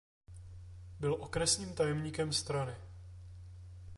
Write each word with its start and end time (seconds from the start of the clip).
Byl 0.99 1.13
okresním 1.13 1.73
tajemníkem 1.75 2.33
strany. 2.33 2.75